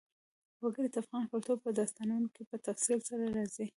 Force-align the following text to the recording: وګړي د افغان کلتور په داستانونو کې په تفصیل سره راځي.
وګړي 0.63 0.89
د 0.91 0.95
افغان 1.03 1.23
کلتور 1.31 1.57
په 1.65 1.69
داستانونو 1.79 2.27
کې 2.35 2.43
په 2.49 2.55
تفصیل 2.67 2.99
سره 3.09 3.23
راځي. 3.37 3.65